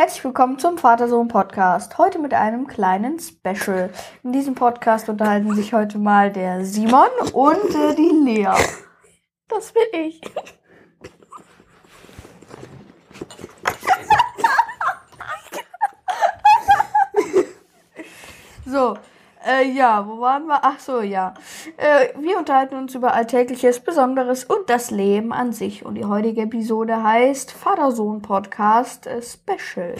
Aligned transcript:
Herzlich 0.00 0.22
willkommen 0.22 0.60
zum 0.60 0.78
Vater-Sohn-Podcast. 0.78 1.98
Heute 1.98 2.20
mit 2.20 2.32
einem 2.32 2.68
kleinen 2.68 3.18
Special. 3.18 3.90
In 4.22 4.30
diesem 4.30 4.54
Podcast 4.54 5.08
unterhalten 5.08 5.52
sich 5.56 5.72
heute 5.72 5.98
mal 5.98 6.30
der 6.30 6.64
Simon 6.64 7.08
und 7.32 7.74
äh, 7.74 7.96
die 7.96 8.12
Lea. 8.24 8.46
Das 9.48 9.72
bin 9.72 9.82
ich. 10.00 10.20
So, 18.64 18.96
äh, 19.48 19.70
ja, 19.70 20.06
wo 20.06 20.20
waren 20.20 20.46
wir? 20.46 20.60
Ach 20.62 20.78
so, 20.78 21.00
ja. 21.00 21.34
Äh, 21.76 22.08
wir 22.20 22.38
unterhalten 22.38 22.76
uns 22.76 22.94
über 22.94 23.14
Alltägliches, 23.14 23.80
Besonderes 23.80 24.44
und 24.44 24.68
das 24.68 24.90
Leben 24.90 25.32
an 25.32 25.52
sich. 25.52 25.84
Und 25.84 25.94
die 25.94 26.04
heutige 26.04 26.42
Episode 26.42 27.02
heißt 27.02 27.50
Vater-Sohn-Podcast 27.52 29.08
Special. 29.22 29.94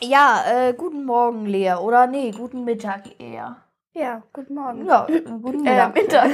Ja, 0.00 0.44
äh, 0.46 0.74
guten 0.74 1.04
Morgen, 1.04 1.46
Lea. 1.46 1.74
Oder 1.74 2.06
nee, 2.06 2.30
guten 2.30 2.64
Mittag 2.64 3.18
eher. 3.18 3.56
Ja, 3.94 4.22
guten 4.32 4.54
Morgen. 4.54 4.86
Ja, 4.86 5.06
guten 5.40 5.66
Äh, 5.66 5.88
Mittag. 5.90 6.30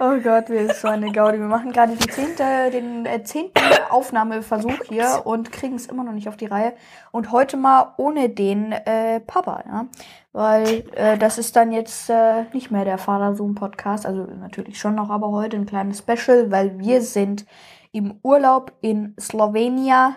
Oh 0.00 0.16
Gott, 0.22 0.48
wir 0.48 0.62
ist 0.62 0.80
so 0.80 0.88
eine 0.88 1.12
Gaudi. 1.12 1.38
Wir 1.38 1.46
machen 1.46 1.70
gerade 1.70 1.94
die 1.94 2.08
zehnte, 2.08 2.70
den 2.72 3.04
äh, 3.06 3.22
zehnten 3.22 3.60
Aufnahmeversuch 3.90 4.84
hier 4.88 5.22
und 5.24 5.52
kriegen 5.52 5.76
es 5.76 5.86
immer 5.86 6.02
noch 6.02 6.12
nicht 6.14 6.28
auf 6.28 6.36
die 6.36 6.46
Reihe. 6.46 6.74
Und 7.12 7.30
heute 7.30 7.56
mal 7.56 7.94
ohne 7.98 8.30
den 8.30 8.72
äh, 8.72 9.20
Papa, 9.20 9.62
ja. 9.66 9.86
Weil 10.32 10.88
äh, 10.94 11.18
das 11.18 11.36
ist 11.38 11.54
dann 11.56 11.72
jetzt 11.72 12.08
äh, 12.08 12.44
nicht 12.52 12.70
mehr 12.70 12.84
der 12.84 12.98
Vater-Sohn-Podcast. 12.98 14.06
Also 14.06 14.22
natürlich 14.24 14.78
schon 14.78 14.94
noch, 14.94 15.10
aber 15.10 15.30
heute 15.30 15.56
ein 15.56 15.66
kleines 15.66 15.98
Special, 15.98 16.50
weil 16.50 16.78
wir 16.78 17.02
sind 17.02 17.44
im 17.92 18.18
Urlaub 18.22 18.72
in 18.80 19.14
Slowenien. 19.20 20.16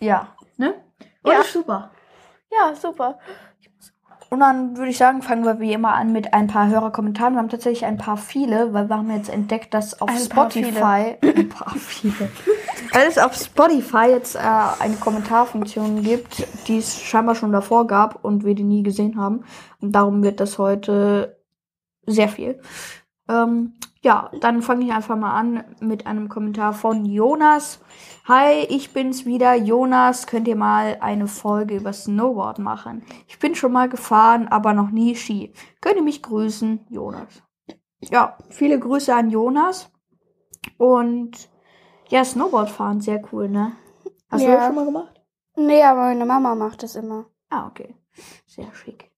Ja, 0.00 0.36
ne? 0.58 0.74
Und 1.22 1.32
Ja. 1.32 1.42
super. 1.44 1.90
Ja, 2.52 2.74
super. 2.74 3.18
Und 4.32 4.40
dann 4.40 4.78
würde 4.78 4.90
ich 4.90 4.96
sagen, 4.96 5.20
fangen 5.20 5.44
wir 5.44 5.60
wie 5.60 5.74
immer 5.74 5.92
an 5.92 6.10
mit 6.10 6.32
ein 6.32 6.46
paar 6.46 6.66
Hörerkommentaren. 6.66 7.34
Wir 7.34 7.38
haben 7.38 7.50
tatsächlich 7.50 7.84
ein 7.84 7.98
paar 7.98 8.16
viele, 8.16 8.72
weil 8.72 8.88
wir 8.88 8.96
haben 8.96 9.10
jetzt 9.10 9.28
entdeckt, 9.28 9.74
dass 9.74 10.00
auf 10.00 10.08
Ein 10.08 10.16
Spotify 10.16 11.18
ein 11.22 11.50
paar 11.50 11.74
viele, 11.76 12.30
weil 12.94 13.08
es 13.08 13.18
auf 13.18 13.34
Spotify 13.34 14.06
jetzt 14.08 14.34
äh, 14.34 14.38
eine 14.38 14.96
Kommentarfunktion 14.96 16.02
gibt, 16.02 16.46
die 16.66 16.78
es 16.78 16.98
scheinbar 16.98 17.34
schon 17.34 17.52
davor 17.52 17.86
gab 17.86 18.24
und 18.24 18.42
wir 18.42 18.54
die 18.54 18.64
nie 18.64 18.82
gesehen 18.82 19.18
haben. 19.20 19.44
Und 19.82 19.92
darum 19.92 20.22
wird 20.22 20.40
das 20.40 20.56
heute 20.56 21.36
sehr 22.06 22.30
viel. 22.30 22.58
Ähm, 23.28 23.74
ja, 24.00 24.30
dann 24.40 24.62
fange 24.62 24.86
ich 24.86 24.92
einfach 24.92 25.16
mal 25.16 25.38
an 25.38 25.64
mit 25.80 26.06
einem 26.06 26.30
Kommentar 26.30 26.72
von 26.72 27.04
Jonas. 27.04 27.80
Hi, 28.24 28.64
ich 28.68 28.92
bin's 28.92 29.24
wieder. 29.26 29.54
Jonas, 29.54 30.26
könnt 30.28 30.46
ihr 30.46 30.54
mal 30.56 30.98
eine 31.00 31.26
Folge 31.26 31.76
über 31.76 31.92
Snowboard 31.92 32.60
machen? 32.60 33.04
Ich 33.26 33.38
bin 33.40 33.54
schon 33.56 33.72
mal 33.72 33.88
gefahren, 33.88 34.46
aber 34.48 34.74
noch 34.74 34.90
nie 34.90 35.16
Ski. 35.16 35.52
Könnt 35.80 35.96
ihr 35.96 36.02
mich 36.02 36.22
grüßen, 36.22 36.86
Jonas? 36.88 37.42
Ja, 38.00 38.38
viele 38.48 38.78
Grüße 38.78 39.12
an 39.14 39.30
Jonas. 39.30 39.90
Und 40.78 41.50
ja, 42.10 42.24
Snowboard 42.24 42.70
fahren, 42.70 43.00
sehr 43.00 43.20
cool, 43.32 43.48
ne? 43.48 43.72
Hast 44.30 44.44
du 44.44 44.48
Ja. 44.48 44.56
das 44.56 44.66
schon 44.66 44.74
mal 44.76 44.84
gemacht? 44.84 45.20
Nee, 45.56 45.82
aber 45.82 46.02
meine 46.02 46.24
Mama 46.24 46.54
macht 46.54 46.82
das 46.84 46.94
immer. 46.94 47.26
Ah, 47.50 47.66
okay. 47.66 47.94
Sehr 48.46 48.72
schick. 48.74 49.10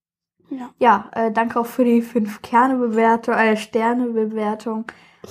Ja. 0.49 0.69
Ja, 0.79 1.09
äh, 1.13 1.31
danke 1.31 1.59
auch 1.59 1.65
für 1.65 1.85
die 1.85 2.01
5 2.01 2.41
Kerne-Bewertung, 2.41 3.33
äh, 3.35 3.55
Sterne-Bewertung. 3.55 4.85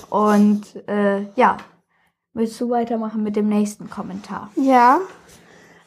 Und 0.09 0.75
äh, 0.87 1.27
ja, 1.35 1.57
willst 2.35 2.61
du 2.61 2.69
weitermachen 2.69 3.23
mit 3.23 3.35
dem 3.35 3.49
nächsten 3.49 3.89
Kommentar? 3.89 4.51
Ja. 4.55 4.99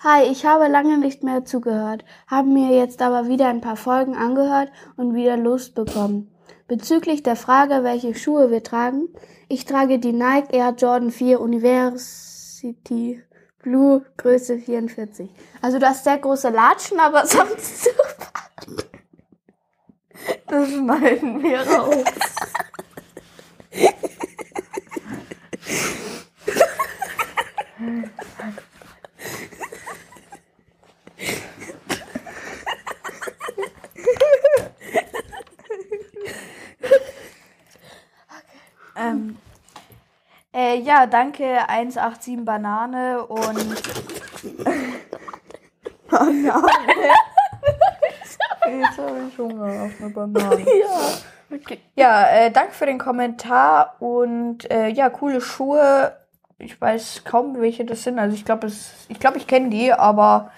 Hi, 0.03 0.25
ich 0.31 0.45
habe 0.47 0.67
lange 0.69 0.99
nicht 0.99 1.23
mehr 1.23 1.45
zugehört, 1.45 2.05
habe 2.27 2.49
mir 2.49 2.77
jetzt 2.77 3.03
aber 3.03 3.29
wieder 3.29 3.49
ein 3.49 3.61
paar 3.61 3.77
Folgen 3.77 4.17
angehört 4.17 4.71
und 4.97 5.15
wieder 5.15 5.37
Lust 5.37 5.75
bekommen. 5.75 6.33
Bezüglich 6.67 7.23
der 7.23 7.37
Frage, 7.37 7.85
welche 7.85 8.15
Schuhe 8.15 8.51
wir 8.51 8.63
tragen, 8.63 9.09
ich 9.49 9.65
trage 9.65 9.99
die 9.99 10.13
Nike 10.13 10.55
Air 10.55 10.75
Jordan 10.77 11.11
4 11.11 11.41
University 11.41 13.23
Blue 13.61 14.05
Größe 14.17 14.59
44. 14.59 15.31
Also 15.61 15.79
du 15.79 15.87
hast 15.87 16.05
sehr 16.05 16.19
große 16.19 16.51
Latschen, 16.51 17.01
aber 17.01 17.27
sonst 17.27 17.85
super. 17.85 17.95
Das 20.47 20.69
schneiden 20.69 21.43
wir 21.43 21.61
raus. 21.61 22.05
ähm, 38.97 39.37
äh, 40.53 40.81
ja, 40.99 41.07
danke 41.07 41.69
187 41.69 42.45
Banane 42.45 43.25
und 43.25 43.41
Banane. 46.11 46.51
Jetzt 48.81 48.99
habe 48.99 49.21
ich 49.29 49.39
Hunger 49.39 49.85
auf 49.85 49.93
eine 50.01 50.11
Banane. 50.11 50.61
Ja. 50.67 51.13
Okay. 51.51 51.81
Ja, 51.95 52.29
äh, 52.29 52.51
danke 52.51 52.73
für 52.73 52.85
den 52.85 52.99
Kommentar 52.99 53.97
und 54.01 54.71
äh, 54.71 54.89
ja, 54.89 55.09
coole 55.09 55.41
Schuhe. 55.41 56.15
Ich 56.59 56.79
weiß 56.79 57.23
kaum, 57.25 57.59
welche 57.61 57.87
das 57.87 58.03
sind. 58.03 58.19
Also 58.19 58.35
ich 58.35 58.45
glaube, 58.45 58.67
ich 58.67 59.21
glaube, 59.21 59.39
ich 59.39 59.47
kenne 59.47 59.71
die, 59.71 59.91
aber 59.93 60.51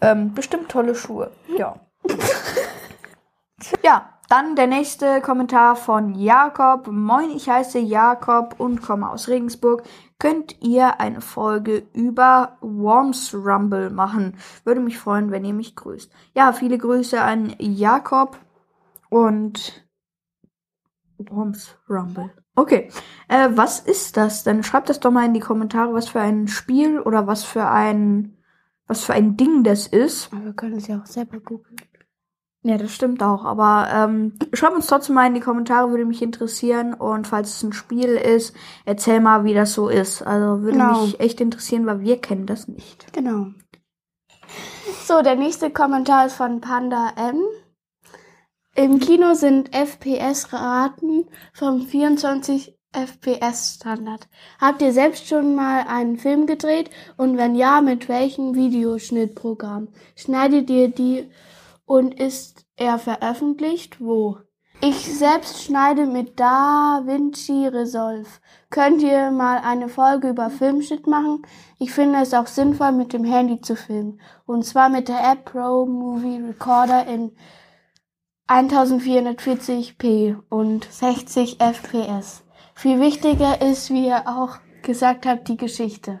ähm, 0.00 0.34
bestimmt 0.34 0.70
tolle 0.70 0.94
Schuhe. 0.94 1.32
Ja. 1.58 1.74
ja, 3.82 4.15
dann 4.28 4.56
der 4.56 4.66
nächste 4.66 5.20
Kommentar 5.20 5.76
von 5.76 6.14
Jakob. 6.14 6.88
Moin, 6.88 7.30
ich 7.30 7.48
heiße 7.48 7.78
Jakob 7.78 8.56
und 8.58 8.82
komme 8.82 9.08
aus 9.08 9.28
Regensburg. 9.28 9.82
Könnt 10.18 10.60
ihr 10.62 11.00
eine 11.00 11.20
Folge 11.20 11.86
über 11.92 12.56
Worms 12.60 13.34
Rumble 13.34 13.90
machen? 13.90 14.36
Würde 14.64 14.80
mich 14.80 14.98
freuen, 14.98 15.30
wenn 15.30 15.44
ihr 15.44 15.54
mich 15.54 15.76
grüßt. 15.76 16.10
Ja, 16.34 16.52
viele 16.52 16.78
Grüße 16.78 17.20
an 17.20 17.54
Jakob 17.58 18.38
und 19.10 19.86
Worms 21.18 21.76
Rumble. 21.88 22.30
Okay, 22.54 22.90
äh, 23.28 23.50
was 23.52 23.80
ist 23.80 24.16
das? 24.16 24.42
Dann 24.42 24.62
schreibt 24.62 24.88
das 24.88 25.00
doch 25.00 25.10
mal 25.10 25.26
in 25.26 25.34
die 25.34 25.40
Kommentare, 25.40 25.92
was 25.92 26.08
für 26.08 26.20
ein 26.20 26.48
Spiel 26.48 27.00
oder 27.00 27.26
was 27.26 27.44
für 27.44 27.68
ein 27.68 28.32
was 28.86 29.04
für 29.04 29.14
ein 29.14 29.36
Ding 29.36 29.64
das 29.64 29.86
ist. 29.86 30.32
Aber 30.32 30.44
wir 30.44 30.52
können 30.52 30.76
es 30.76 30.86
ja 30.86 31.00
auch 31.00 31.06
selber 31.06 31.40
googeln. 31.40 31.76
Ja, 32.66 32.76
das 32.78 32.92
stimmt 32.92 33.22
auch. 33.22 33.44
Aber 33.44 33.88
ähm, 33.92 34.32
schreibt 34.52 34.74
uns 34.74 34.88
trotzdem 34.88 35.14
mal 35.14 35.28
in 35.28 35.34
die 35.34 35.40
Kommentare, 35.40 35.88
würde 35.90 36.04
mich 36.04 36.20
interessieren. 36.20 36.94
Und 36.94 37.28
falls 37.28 37.54
es 37.56 37.62
ein 37.62 37.72
Spiel 37.72 38.08
ist, 38.16 38.56
erzähl 38.84 39.20
mal, 39.20 39.44
wie 39.44 39.54
das 39.54 39.72
so 39.72 39.88
ist. 39.88 40.22
Also 40.22 40.62
würde 40.62 40.78
Genau. 40.78 41.02
mich 41.02 41.20
echt 41.20 41.40
interessieren, 41.40 41.86
weil 41.86 42.00
wir 42.00 42.20
kennen 42.20 42.44
das 42.46 42.66
nicht. 42.66 43.12
Genau. 43.12 43.46
So, 45.04 45.22
der 45.22 45.36
nächste 45.36 45.70
Kommentar 45.70 46.26
ist 46.26 46.34
von 46.34 46.60
Panda 46.60 47.12
M. 47.16 47.40
Im 48.74 48.98
Kino 48.98 49.34
sind 49.34 49.72
FPS-Raten 49.72 51.28
vom 51.54 51.82
24 51.82 52.76
FPS-Standard. 52.92 54.26
Habt 54.60 54.82
ihr 54.82 54.92
selbst 54.92 55.28
schon 55.28 55.54
mal 55.54 55.84
einen 55.86 56.16
Film 56.18 56.46
gedreht? 56.46 56.90
Und 57.16 57.36
wenn 57.36 57.54
ja, 57.54 57.80
mit 57.80 58.08
welchem 58.08 58.56
Videoschnittprogramm? 58.56 59.88
Schneidet 60.16 60.68
ihr 60.68 60.88
die 60.88 61.30
und 61.86 62.18
ist 62.18 62.65
er 62.76 62.98
veröffentlicht? 62.98 64.00
Wo? 64.00 64.38
Ich 64.82 65.18
selbst 65.18 65.62
schneide 65.62 66.04
mit 66.06 66.38
DaVinci 66.38 67.66
Resolve. 67.68 68.28
Könnt 68.68 69.00
ihr 69.02 69.30
mal 69.30 69.58
eine 69.58 69.88
Folge 69.88 70.28
über 70.28 70.50
Filmschnitt 70.50 71.06
machen? 71.06 71.42
Ich 71.78 71.92
finde 71.92 72.20
es 72.20 72.34
auch 72.34 72.46
sinnvoll, 72.46 72.92
mit 72.92 73.14
dem 73.14 73.24
Handy 73.24 73.60
zu 73.62 73.74
filmen. 73.74 74.20
Und 74.44 74.64
zwar 74.64 74.90
mit 74.90 75.08
der 75.08 75.32
App 75.32 75.46
Pro 75.46 75.86
Movie 75.86 76.42
Recorder 76.46 77.06
in 77.06 77.32
1440p 78.48 80.36
und 80.50 80.84
60 80.84 81.56
FPS. 81.58 82.44
Viel 82.74 83.00
wichtiger 83.00 83.62
ist, 83.62 83.90
wie 83.90 84.08
ihr 84.08 84.28
auch 84.28 84.58
gesagt 84.82 85.24
habt, 85.24 85.48
die 85.48 85.56
Geschichte. 85.56 86.20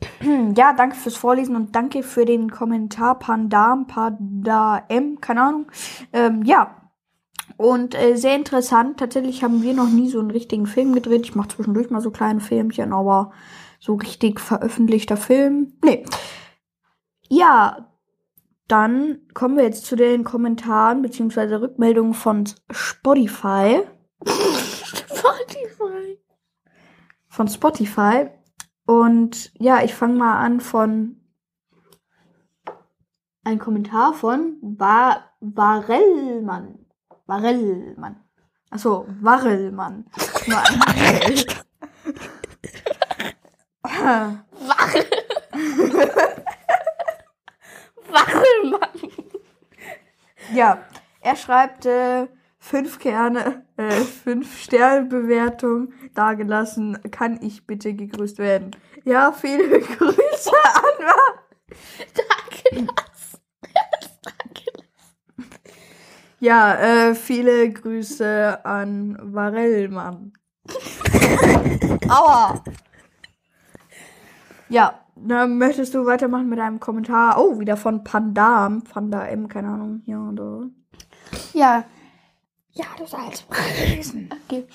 Ja, 0.56 0.72
danke 0.72 0.96
fürs 0.96 1.16
Vorlesen 1.16 1.56
und 1.56 1.74
danke 1.74 2.02
für 2.02 2.24
den 2.24 2.50
Kommentar 2.50 3.18
Pandam, 3.18 3.86
Panda 3.86 4.84
M, 4.88 5.20
keine 5.20 5.42
Ahnung. 5.42 5.66
Ähm, 6.12 6.42
ja. 6.42 6.82
Und 7.56 7.94
äh, 7.94 8.16
sehr 8.16 8.36
interessant. 8.36 8.98
Tatsächlich 8.98 9.42
haben 9.42 9.62
wir 9.62 9.72
noch 9.72 9.88
nie 9.88 10.10
so 10.10 10.18
einen 10.18 10.30
richtigen 10.30 10.66
Film 10.66 10.92
gedreht. 10.92 11.22
Ich 11.22 11.34
mache 11.34 11.48
zwischendurch 11.48 11.90
mal 11.90 12.00
so 12.00 12.10
kleine 12.10 12.40
Filmchen, 12.40 12.92
aber 12.92 13.32
so 13.78 13.94
richtig 13.94 14.40
veröffentlichter 14.40 15.16
Film. 15.16 15.72
Nee. 15.82 16.04
Ja, 17.28 17.88
dann 18.68 19.20
kommen 19.32 19.56
wir 19.56 19.64
jetzt 19.64 19.86
zu 19.86 19.96
den 19.96 20.24
Kommentaren 20.24 21.02
beziehungsweise 21.02 21.60
Rückmeldungen 21.60 22.14
von 22.14 22.44
Spotify. 22.70 23.82
Spotify. 24.26 26.18
Von 27.28 27.48
Spotify. 27.48 28.28
Und 28.86 29.52
ja, 29.58 29.82
ich 29.82 29.94
fange 29.94 30.16
mal 30.16 30.38
an 30.38 30.60
von 30.60 31.20
ein 33.44 33.58
Kommentar 33.58 34.14
von 34.14 34.58
Bar 34.60 35.32
Varellmann. 35.40 36.86
Varellmann. 37.26 38.16
Achso, 38.70 39.06
L. 39.06 39.76
Wachel. 44.66 45.06
Wachelmann. 48.08 48.90
Ja, 50.54 50.78
er 51.20 51.36
schreibt 51.36 51.86
äh, 51.86 52.28
fünf 52.66 52.98
Kerne, 52.98 53.64
äh, 53.76 53.90
fünf 53.90 54.58
Sternbewertung 54.58 55.92
dagelassen. 56.14 56.98
Kann 57.12 57.38
ich 57.40 57.66
bitte 57.66 57.94
gegrüßt 57.94 58.38
werden? 58.38 58.72
Ja, 59.04 59.30
viele 59.30 59.80
Grüße 59.80 60.50
an. 60.74 61.06
Danke, 62.14 62.86
Lars. 62.86 63.40
Danke. 64.22 65.48
Ja, 66.40 66.74
äh, 66.74 67.14
viele 67.14 67.70
Grüße 67.70 68.64
an 68.64 69.16
Varellmann. 69.22 70.32
Aua. 72.08 72.64
Ja, 74.68 75.00
dann 75.14 75.58
möchtest 75.58 75.94
du 75.94 76.04
weitermachen 76.04 76.48
mit 76.48 76.58
einem 76.58 76.80
Kommentar? 76.80 77.38
Oh, 77.38 77.60
wieder 77.60 77.76
von 77.76 78.02
Pandam. 78.02 78.82
Panda 78.82 79.24
M, 79.26 79.46
keine 79.46 79.68
Ahnung. 79.68 80.02
Ja, 80.04 80.18
oder? 80.18 80.68
Ja, 81.52 81.84
Ja, 82.76 82.84
das 82.98 83.14
als 83.14 83.44
lesen. 83.88 84.30
okay. 84.44 84.66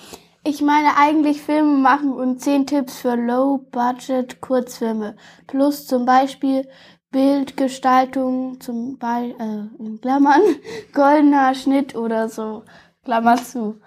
Ich 0.44 0.60
meine 0.60 0.96
eigentlich 0.96 1.40
Filme 1.40 1.78
machen 1.78 2.12
und 2.12 2.40
10 2.40 2.66
Tipps 2.66 2.98
für 2.98 3.14
Low-Budget 3.14 4.40
Kurzfilme. 4.40 5.16
Plus 5.46 5.86
zum 5.86 6.04
Beispiel 6.04 6.68
Bildgestaltung, 7.12 8.60
zum 8.60 8.98
Beispiel, 8.98 9.36
äh, 9.38 9.82
in 9.84 10.00
Klammern, 10.00 10.40
goldener 10.92 11.54
Schnitt 11.54 11.94
oder 11.94 12.28
so. 12.28 12.64
Klammer 13.04 13.36
zu. 13.36 13.80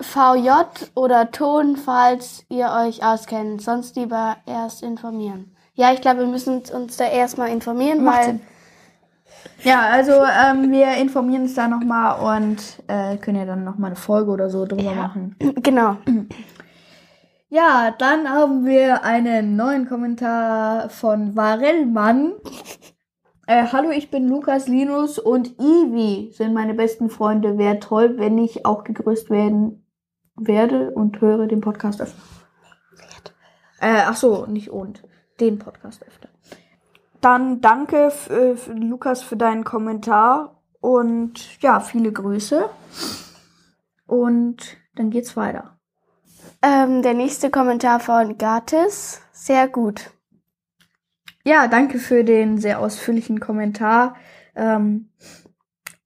VJ 0.00 0.50
oder 0.94 1.30
Ton, 1.30 1.76
falls 1.76 2.44
ihr 2.50 2.70
euch 2.70 3.02
auskennt. 3.02 3.62
Sonst 3.62 3.96
lieber 3.96 4.36
erst 4.44 4.82
informieren. 4.82 5.56
Ja, 5.72 5.92
ich 5.94 6.02
glaube, 6.02 6.20
wir 6.20 6.26
müssen 6.26 6.62
uns 6.70 6.98
da 6.98 7.04
erstmal 7.08 7.48
informieren, 7.48 8.04
Macht 8.04 8.16
weil. 8.18 8.24
Sinn. 8.26 8.40
Ja, 9.62 9.88
also 9.90 10.12
ähm, 10.12 10.70
wir 10.70 10.96
informieren 10.96 11.42
uns 11.42 11.54
da 11.54 11.68
nochmal 11.68 12.44
und 12.44 12.82
äh, 12.86 13.16
können 13.16 13.38
ja 13.38 13.44
dann 13.44 13.64
nochmal 13.64 13.90
eine 13.90 13.96
Folge 13.96 14.30
oder 14.30 14.50
so 14.50 14.64
drüber 14.64 14.94
machen. 14.94 15.36
Genau. 15.62 15.96
Ja, 17.48 17.94
dann 17.96 18.28
haben 18.28 18.66
wir 18.66 19.04
einen 19.04 19.56
neuen 19.56 19.88
Kommentar 19.88 20.90
von 20.90 21.36
Varellmann. 21.36 22.32
Äh, 23.46 23.66
hallo, 23.72 23.90
ich 23.90 24.10
bin 24.10 24.28
Lukas, 24.28 24.66
Linus 24.66 25.20
und 25.20 25.58
Ivi 25.60 26.32
sind 26.32 26.52
meine 26.52 26.74
besten 26.74 27.08
Freunde. 27.08 27.58
Wäre 27.58 27.78
toll, 27.78 28.18
wenn 28.18 28.38
ich 28.38 28.66
auch 28.66 28.82
gegrüßt 28.82 29.30
werden 29.30 29.86
werde 30.34 30.90
und 30.90 31.20
höre 31.20 31.46
den 31.46 31.60
Podcast 31.60 32.00
öfter. 32.00 32.20
Äh, 33.80 34.02
ach 34.06 34.16
so, 34.16 34.46
nicht 34.46 34.70
und. 34.70 35.02
Den 35.38 35.58
Podcast 35.58 36.04
öfter. 36.04 36.28
Dann 37.20 37.60
danke 37.60 38.12
Lukas 38.68 39.22
für 39.22 39.36
deinen 39.36 39.64
Kommentar 39.64 40.62
und 40.80 41.60
ja, 41.62 41.80
viele 41.80 42.12
Grüße. 42.12 42.68
Und 44.06 44.76
dann 44.94 45.10
geht's 45.10 45.36
weiter. 45.36 45.78
Ähm, 46.62 47.02
der 47.02 47.14
nächste 47.14 47.50
Kommentar 47.50 48.00
von 48.00 48.38
Gatis. 48.38 49.20
Sehr 49.32 49.68
gut. 49.68 50.10
Ja, 51.44 51.68
danke 51.68 51.98
für 51.98 52.24
den 52.24 52.58
sehr 52.58 52.80
ausführlichen 52.80 53.40
Kommentar. 53.40 54.16
Ähm, 54.54 55.10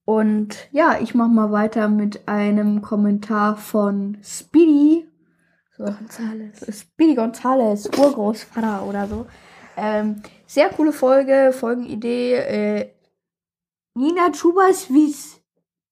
und 0.05 0.67
ja, 0.71 0.97
ich 0.99 1.15
mache 1.15 1.29
mal 1.29 1.51
weiter 1.51 1.87
mit 1.87 2.27
einem 2.27 2.81
Kommentar 2.81 3.55
von 3.55 4.17
Speedy. 4.23 5.07
So, 5.77 5.85
Gonzales. 5.85 6.81
Speedy 6.81 7.15
Gonzales, 7.15 7.89
Urgroßvater 7.97 8.83
oder 8.83 9.07
so. 9.07 9.25
Ähm, 9.81 10.21
sehr 10.45 10.69
coole 10.69 10.93
Folge, 10.93 11.51
Folgenidee. 11.53 12.35
Äh, 12.35 12.93
Nina 13.95 14.31
Chubaswiss. 14.31 15.41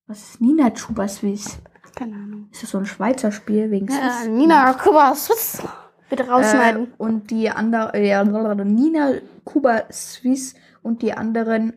Was 0.07 0.19
ist 0.29 0.41
Nina 0.41 0.69
Chubaswiss? 0.69 1.57
Keine 1.95 2.15
Ahnung. 2.15 2.49
Ist 2.51 2.63
das 2.63 2.69
so 2.69 2.77
ein 2.77 2.85
Schweizer 2.85 3.31
Spiel 3.31 3.71
wegen 3.71 3.87
Ja, 3.87 4.11
Swiss? 4.19 4.27
Nina, 4.29 5.15
Swiss. 5.15 5.63
Bitte 6.09 6.27
rausschneiden. 6.27 6.85
Äh, 6.85 6.95
und 6.97 7.31
die 7.31 7.49
andere, 7.49 7.93
äh, 7.95 8.07
ja, 8.07 8.23
Nina 8.23 9.13
Kuba 9.43 9.83
Swiss 9.91 10.55
und 10.81 11.01
die 11.01 11.13
anderen 11.13 11.73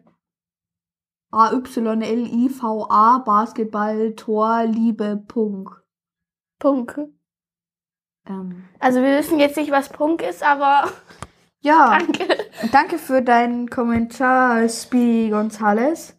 AYLIVA 1.33 3.23
Basketball 3.25 4.15
Tor 4.15 4.65
Liebe 4.65 5.23
Punk. 5.29 5.83
Punk. 6.59 7.09
Ähm, 8.29 8.65
Also 8.79 9.03
wir 9.03 9.19
wissen 9.19 9.39
jetzt 9.39 9.57
nicht, 9.57 9.71
was 9.71 9.89
Punk 9.89 10.23
ist, 10.23 10.43
aber 10.43 10.89
ja, 11.63 11.99
danke. 11.99 12.37
danke 12.71 12.99
für 12.99 13.23
deinen 13.23 13.71
Kommentar, 13.71 14.69
Speedy 14.69 15.31
Gonzales. 15.31 16.17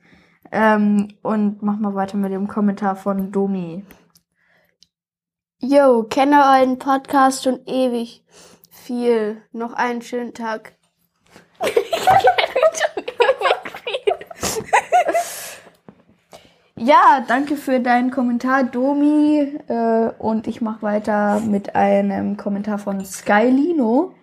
Ähm, 0.52 1.16
und 1.22 1.62
mach 1.64 1.78
mal 1.78 1.96
weiter 1.96 2.18
mit 2.18 2.32
dem 2.32 2.48
Kommentar 2.48 2.96
von 2.96 3.32
Domi. 3.32 3.86
Yo, 5.60 6.04
kenne 6.04 6.44
euren 6.44 6.78
Podcast 6.78 7.44
schon 7.44 7.66
ewig. 7.66 8.24
Viel. 8.70 9.42
Noch 9.52 9.74
einen 9.74 10.02
schönen 10.02 10.34
Tag. 10.34 10.74
Ja, 16.86 17.24
danke 17.26 17.56
für 17.56 17.80
deinen 17.80 18.12
Kommentar, 18.12 18.66
Domi. 18.66 19.58
Äh, 19.70 20.10
und 20.20 20.48
ich 20.48 20.60
mache 20.60 20.82
weiter 20.82 21.40
mit 21.40 21.76
einem 21.76 22.36
Kommentar 22.36 22.78
von 22.78 23.06
Skylino. 23.06 24.14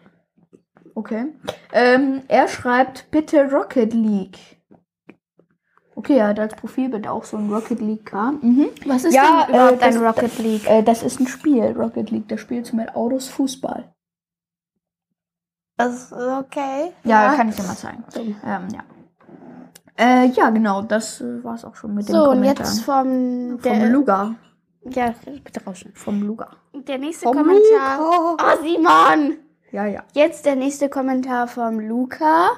Okay. 1.00 1.26
Ähm, 1.72 2.22
er 2.28 2.46
schreibt, 2.46 3.10
bitte 3.10 3.50
Rocket 3.50 3.94
League. 3.94 4.38
Okay, 5.94 6.18
er 6.18 6.28
hat 6.28 6.38
als 6.38 6.54
Profilbild 6.54 7.08
auch 7.08 7.24
so 7.24 7.38
ein 7.38 7.50
Rocket 7.50 7.80
League 7.80 8.04
Kram. 8.04 8.38
Mhm. 8.42 8.68
Was 8.84 9.04
ist 9.04 9.14
Ja, 9.14 9.46
denn 9.46 9.54
überhaupt 9.54 9.80
äh, 9.82 9.84
ein 9.86 9.96
Rocket 9.96 10.38
League? 10.38 10.68
Äh, 10.68 10.82
das 10.82 11.02
ist 11.02 11.18
ein 11.20 11.26
Spiel, 11.26 11.64
Rocket 11.72 12.10
League. 12.10 12.28
Das 12.28 12.40
spielst 12.40 12.72
du 12.72 12.76
mit 12.76 12.94
Autos 12.94 13.28
Fußball. 13.28 13.90
Das 15.78 15.94
ist 15.94 16.12
okay. 16.12 16.92
Ja, 17.04 17.32
kann 17.34 17.48
ich 17.48 17.56
dir 17.56 17.62
mal 17.62 17.76
zeigen. 17.76 18.04
Ähm, 18.44 18.68
ja. 18.74 18.82
Äh, 19.96 20.26
ja, 20.28 20.50
genau, 20.50 20.82
das 20.82 21.22
äh, 21.22 21.42
war's 21.42 21.64
auch 21.64 21.74
schon 21.76 21.94
mit 21.94 22.06
So, 22.06 22.18
und 22.24 22.24
Kommentaren. 22.42 22.56
jetzt 22.66 22.84
vom, 22.84 23.58
vom 23.58 23.92
Luga. 23.92 24.34
ja, 24.84 25.14
bitte 25.44 25.64
rausschneiden. 25.64 25.96
Vom 25.96 26.22
Luga. 26.22 26.48
Der 26.74 26.98
nächste 26.98 27.24
Vom 27.24 27.36
Kommentar. 27.36 27.98
Luca. 27.98 28.36
Oh, 28.58 28.62
Simon! 28.62 29.38
Ja, 29.72 29.86
ja. 29.86 30.02
Jetzt 30.14 30.46
der 30.46 30.56
nächste 30.56 30.88
Kommentar 30.88 31.46
vom 31.46 31.78
Luca. 31.78 32.50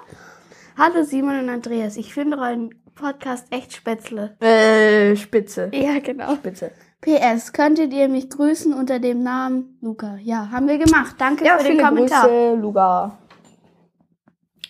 Hallo 0.78 1.04
Simon 1.04 1.40
und 1.40 1.50
Andreas, 1.50 1.96
ich 1.98 2.14
finde 2.14 2.38
euren 2.38 2.74
Podcast 2.94 3.46
echt 3.50 3.74
spätzle. 3.74 4.36
Äh, 4.40 5.14
Spitze. 5.16 5.70
Ja, 5.74 5.98
genau. 5.98 6.34
Spitze. 6.36 6.70
PS, 7.02 7.52
könntet 7.52 7.92
ihr 7.92 8.08
mich 8.08 8.30
grüßen 8.30 8.72
unter 8.72 8.98
dem 8.98 9.22
Namen 9.22 9.76
Luca? 9.82 10.16
Ja, 10.22 10.50
haben 10.50 10.68
wir 10.68 10.78
gemacht. 10.78 11.16
Danke 11.18 11.44
Ja, 11.44 11.58
für 11.58 11.68
den 11.68 11.82
Kommentar. 11.82 12.28
Grüße, 12.28 12.54
Luga. 12.54 13.18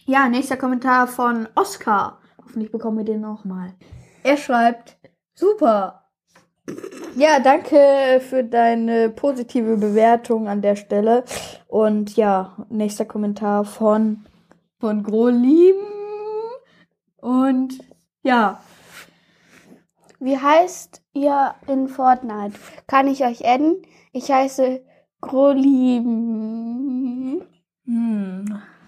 Ja, 0.06 0.28
nächster 0.28 0.56
Kommentar 0.56 1.06
von 1.06 1.48
Oscar. 1.54 2.18
Hoffentlich 2.42 2.72
bekommen 2.72 2.98
wir 2.98 3.04
den 3.04 3.20
nochmal. 3.20 3.74
Er 4.24 4.36
schreibt, 4.36 4.96
super. 5.34 6.01
Ja, 7.16 7.40
danke 7.40 8.20
für 8.20 8.42
deine 8.44 9.10
positive 9.10 9.76
Bewertung 9.76 10.48
an 10.48 10.62
der 10.62 10.76
Stelle. 10.76 11.24
Und 11.68 12.16
ja, 12.16 12.56
nächster 12.70 13.04
Kommentar 13.04 13.64
von, 13.64 14.24
von 14.80 15.02
Grolim. 15.02 15.76
Und 17.20 17.78
ja, 18.22 18.60
Wie 20.20 20.38
heißt 20.38 21.02
ihr 21.14 21.54
in 21.66 21.88
Fortnite? 21.88 22.54
Kann 22.86 23.08
ich 23.08 23.24
euch 23.24 23.44
adden? 23.44 23.82
Ich 24.12 24.30
heiße 24.30 24.80
Grolim. 25.20 26.02
Hm. 27.86 28.44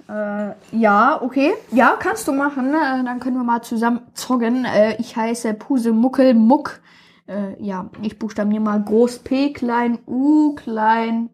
Äh, 0.09 0.53
ja, 0.73 1.21
okay. 1.21 1.55
Ja, 1.73 1.97
kannst 1.99 2.29
du 2.29 2.33
machen. 2.33 2.69
Äh, 2.75 3.03
dann 3.05 3.19
können 3.19 3.37
wir 3.37 3.43
mal 3.45 3.63
zusammen 3.63 4.03
zoggen. 4.15 4.65
Äh, 4.65 4.95
ich 5.01 5.17
heiße 5.17 5.55
Puse 5.55 5.91
Muckel 5.93 6.35
Muck. 6.35 6.81
Äh, 7.27 7.63
ja, 7.63 7.91
ich 8.03 8.19
buchstabiere 8.19 8.61
mal 8.61 8.83
groß 8.83 9.21
P, 9.21 9.53
klein 9.53 9.99
U, 10.07 10.55
klein 10.55 11.31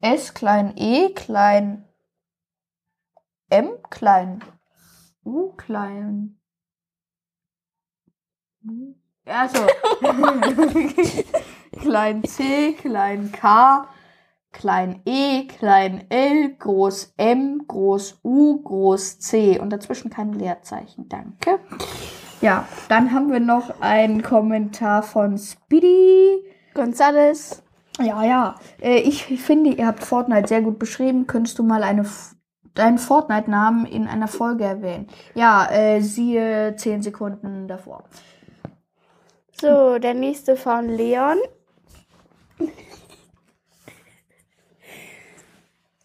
S, 0.00 0.34
klein 0.34 0.74
E, 0.76 1.10
klein 1.10 1.84
M, 3.48 3.70
klein 3.90 4.42
U, 5.24 5.52
klein. 5.52 6.40
Also. 9.26 9.66
klein 11.80 12.24
C, 12.24 12.72
klein 12.72 13.30
K, 13.30 13.88
klein 14.52 15.02
E, 15.04 15.46
klein 15.46 16.06
L, 16.10 16.56
groß 16.56 17.14
M, 17.16 17.66
groß 17.66 18.20
U, 18.24 18.62
groß 18.62 19.20
C 19.20 19.58
und 19.60 19.70
dazwischen 19.70 20.10
kein 20.10 20.32
Leerzeichen. 20.32 21.08
Danke. 21.08 21.60
Ja, 22.40 22.66
dann 22.88 23.12
haben 23.12 23.30
wir 23.30 23.40
noch 23.40 23.80
einen 23.80 24.22
Kommentar 24.22 25.02
von 25.02 25.36
Speedy. 25.36 26.42
Gonzales. 26.74 27.62
Ja, 27.98 28.24
ja. 28.24 28.54
Äh, 28.80 29.00
Ich 29.00 29.24
finde, 29.24 29.70
ihr 29.70 29.86
habt 29.86 30.04
Fortnite 30.04 30.48
sehr 30.48 30.62
gut 30.62 30.78
beschrieben. 30.78 31.26
Könntest 31.26 31.58
du 31.58 31.62
mal 31.62 31.82
eine, 31.82 32.06
deinen 32.74 32.98
Fortnite-Namen 32.98 33.84
in 33.84 34.08
einer 34.08 34.28
Folge 34.28 34.64
erwähnen? 34.64 35.08
Ja, 35.34 35.70
äh, 35.70 36.00
siehe 36.00 36.74
10 36.76 37.02
Sekunden 37.02 37.68
davor. 37.68 38.04
So, 39.60 39.98
der 39.98 40.14
nächste 40.14 40.56
von 40.56 40.88
Leon. 40.88 41.36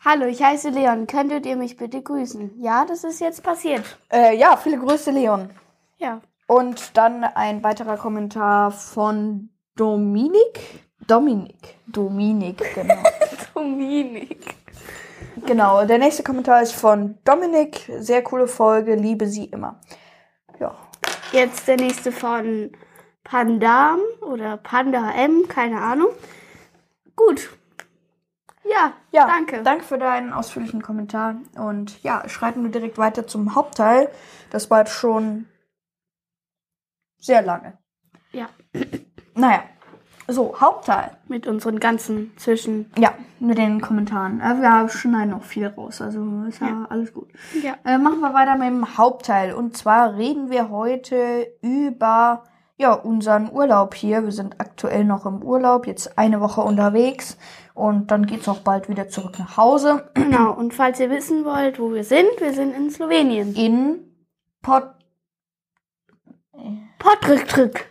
Hallo, 0.04 0.26
ich 0.26 0.44
heiße 0.44 0.70
Leon. 0.70 1.08
Könntet 1.08 1.46
ihr 1.46 1.56
mich 1.56 1.78
bitte 1.78 2.02
grüßen? 2.02 2.62
Ja, 2.62 2.86
das 2.86 3.06
ist 3.06 3.22
jetzt 3.22 3.42
passiert. 3.42 3.98
Äh, 4.12 4.38
ja, 4.38 4.58
viele 4.58 4.78
Grüße, 4.78 5.12
Leon. 5.12 5.50
Ja. 5.98 6.22
Und 6.48 6.98
dann 6.98 7.24
ein 7.24 7.64
weiterer 7.64 7.98
Kommentar 7.98 8.72
von 8.72 9.50
Dominik. 9.76 10.86
Dominik. 11.08 11.76
Dominik, 11.88 12.76
genau. 12.76 13.04
Dominik. 13.54 14.56
genau, 15.46 15.86
der 15.86 15.98
nächste 15.98 16.24
Kommentar 16.24 16.62
ist 16.62 16.74
von 16.74 17.18
Dominik. 17.24 17.90
Sehr 18.00 18.24
coole 18.24 18.48
Folge, 18.48 18.96
liebe 18.96 19.28
sie 19.28 19.46
immer. 19.46 19.80
Ja. 20.60 20.76
Jetzt 21.32 21.68
der 21.68 21.78
nächste 21.78 22.12
von 22.12 22.72
Pandam 23.24 24.00
oder 24.22 24.58
Panda 24.58 25.12
M, 25.12 25.48
keine 25.48 25.82
Ahnung. 25.82 26.10
Gut. 27.16 27.50
Ja, 28.64 28.94
Ja, 29.12 29.28
danke. 29.28 29.62
Danke 29.64 29.84
für 29.84 29.98
deinen 29.98 30.34
ausführlichen 30.34 30.82
Kommentar. 30.82 31.36
Und 31.58 32.02
ja, 32.04 32.28
schreiten 32.28 32.64
wir 32.64 32.72
direkt 32.72 32.98
weiter 32.98 33.28
zum 33.28 33.56
Hauptteil. 33.56 34.10
Das 34.50 34.70
war 34.72 34.80
jetzt 34.80 34.94
schon 34.94 35.48
sehr 37.18 37.42
lange. 37.42 37.78
Ja, 38.32 38.48
Naja, 39.36 39.64
so, 40.28 40.56
Hauptteil. 40.60 41.12
mit 41.28 41.46
unseren 41.48 41.80
ganzen 41.80 42.32
Zwischen. 42.38 42.92
Ja, 42.98 43.14
mit 43.40 43.58
den 43.58 43.82
Kommentaren. 43.82 44.40
Äh, 44.42 44.62
Wir 44.62 44.90
schneiden 44.90 45.32
noch 45.32 45.44
viel 45.44 45.68
raus, 45.68 46.02
also 46.02 46.44
ist 46.48 46.62
ja, 46.62 46.68
Ja. 46.68 46.86
alles 46.90 47.14
gut. 47.14 47.30
Ja. 47.62 47.76
Äh, 47.86 47.98
machen 47.98 48.20
wir 48.22 48.34
weiter 48.34 48.56
mit 48.56 48.68
dem 48.68 48.98
Hauptteil. 48.98 49.54
Und 49.54 49.78
zwar 49.78 50.16
reden 50.18 50.50
wir 50.50 50.70
heute 50.70 51.48
über 51.62 52.44
ja, 52.78 52.94
unseren 52.94 53.52
Urlaub 53.52 53.94
hier. 53.94 54.24
Wir 54.24 54.32
sind 54.32 54.60
aktuell 54.60 55.04
noch 55.06 55.26
im 55.26 55.42
Urlaub, 55.44 55.86
jetzt 55.88 56.18
eine 56.18 56.42
Woche 56.42 56.62
unterwegs. 56.62 57.38
Und 57.74 58.10
dann 58.12 58.26
geht's 58.26 58.48
auch 58.50 58.60
bald 58.60 58.90
wieder 58.90 59.08
zurück 59.10 59.38
nach 59.40 59.58
Hause. 59.58 60.10
Genau, 60.14 60.52
und 60.54 60.74
falls 60.74 61.00
ihr 61.00 61.10
wissen 61.10 61.46
wollt, 61.46 61.78
wo 61.80 61.94
wir 61.94 62.04
sind, 62.04 62.28
wir 62.40 62.54
sind 62.54 62.74
in 62.76 62.90
Slowenien. 62.90 63.54
In 63.54 64.00
Pot 64.62 64.95
Podrückdrück. 67.00 67.86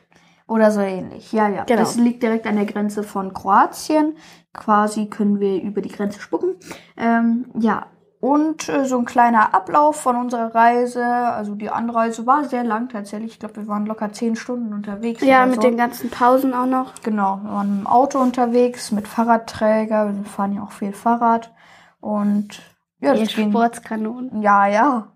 oder 0.46 0.70
so 0.70 0.80
ähnlich. 0.80 1.32
Ja, 1.32 1.48
ja. 1.48 1.64
Genau. 1.64 1.80
Das 1.80 1.96
liegt 1.96 2.22
direkt 2.22 2.46
an 2.46 2.56
der 2.56 2.66
Grenze 2.66 3.02
von 3.02 3.32
Kroatien. 3.32 4.16
Quasi 4.52 5.06
können 5.06 5.40
wir 5.40 5.60
über 5.62 5.80
die 5.80 5.88
Grenze 5.88 6.20
spucken. 6.20 6.56
Ähm, 6.96 7.46
ja. 7.58 7.86
Und 8.20 8.70
äh, 8.70 8.86
so 8.86 8.96
ein 8.98 9.04
kleiner 9.04 9.54
Ablauf 9.54 9.96
von 9.96 10.16
unserer 10.16 10.54
Reise. 10.54 11.04
Also 11.04 11.54
die 11.54 11.68
Anreise 11.68 12.26
war 12.26 12.44
sehr 12.44 12.64
lang 12.64 12.88
tatsächlich. 12.88 13.32
Ich 13.32 13.38
glaube, 13.38 13.56
wir 13.56 13.68
waren 13.68 13.84
locker 13.84 14.12
zehn 14.12 14.34
Stunden 14.34 14.72
unterwegs. 14.72 15.22
Ja, 15.22 15.44
mit 15.44 15.56
so. 15.56 15.60
den 15.60 15.76
ganzen 15.76 16.08
Pausen 16.08 16.54
auch 16.54 16.64
noch. 16.64 16.94
Genau, 17.02 17.40
wir 17.42 17.50
waren 17.50 17.80
im 17.80 17.86
Auto 17.86 18.18
unterwegs 18.18 18.92
mit 18.92 19.08
Fahrradträger. 19.08 20.14
Wir 20.14 20.24
fahren 20.24 20.54
ja 20.54 20.62
auch 20.62 20.72
viel 20.72 20.94
Fahrrad. 20.94 21.52
Und 22.00 22.62
ja, 23.00 23.14
das 23.14 23.34
ging. 23.34 23.50
Sportskanonen. 23.50 24.40
Ja, 24.40 24.68
ja. 24.68 25.13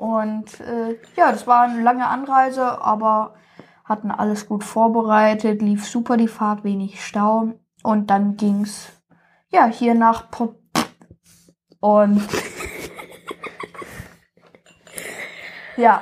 Und 0.00 0.60
äh, 0.60 0.98
ja, 1.14 1.30
das 1.30 1.46
war 1.46 1.64
eine 1.64 1.82
lange 1.82 2.06
Anreise, 2.06 2.80
aber 2.80 3.34
hatten 3.84 4.10
alles 4.10 4.48
gut 4.48 4.64
vorbereitet, 4.64 5.60
lief 5.60 5.86
super 5.86 6.16
die 6.16 6.26
Fahrt, 6.26 6.64
wenig 6.64 7.04
Stau. 7.04 7.50
Und 7.82 8.08
dann 8.08 8.38
ging's 8.38 8.88
ja 9.50 9.66
hier 9.66 9.94
nach 9.94 10.30
Pop. 10.30 10.56
Und 11.80 12.26
ja, 15.76 16.00